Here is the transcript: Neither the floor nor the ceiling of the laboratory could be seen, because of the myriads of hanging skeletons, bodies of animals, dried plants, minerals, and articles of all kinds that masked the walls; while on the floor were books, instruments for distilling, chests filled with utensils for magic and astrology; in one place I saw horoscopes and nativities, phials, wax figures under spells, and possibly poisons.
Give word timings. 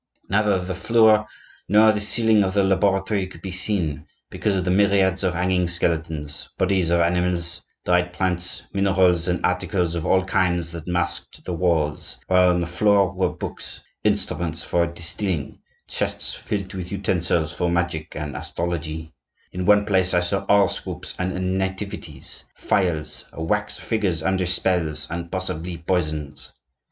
Neither 0.29 0.57
the 0.57 0.73
floor 0.73 1.27
nor 1.69 1.91
the 1.91 2.01
ceiling 2.01 2.43
of 2.43 2.55
the 2.55 2.63
laboratory 2.63 3.27
could 3.27 3.43
be 3.43 3.51
seen, 3.51 4.07
because 4.31 4.55
of 4.55 4.65
the 4.65 4.71
myriads 4.71 5.23
of 5.23 5.35
hanging 5.35 5.67
skeletons, 5.67 6.49
bodies 6.57 6.89
of 6.89 7.01
animals, 7.01 7.61
dried 7.85 8.11
plants, 8.11 8.63
minerals, 8.73 9.27
and 9.27 9.45
articles 9.45 9.93
of 9.93 10.03
all 10.07 10.25
kinds 10.25 10.71
that 10.71 10.87
masked 10.87 11.45
the 11.45 11.53
walls; 11.53 12.17
while 12.25 12.49
on 12.49 12.61
the 12.61 12.65
floor 12.65 13.11
were 13.13 13.29
books, 13.29 13.79
instruments 14.03 14.63
for 14.63 14.87
distilling, 14.87 15.59
chests 15.87 16.33
filled 16.33 16.73
with 16.73 16.91
utensils 16.91 17.53
for 17.53 17.69
magic 17.69 18.15
and 18.15 18.35
astrology; 18.35 19.13
in 19.51 19.65
one 19.67 19.85
place 19.85 20.15
I 20.15 20.21
saw 20.21 20.47
horoscopes 20.47 21.13
and 21.19 21.59
nativities, 21.59 22.45
phials, 22.55 23.25
wax 23.37 23.77
figures 23.77 24.23
under 24.23 24.47
spells, 24.47 25.05
and 25.11 25.31
possibly 25.31 25.77
poisons. 25.77 26.53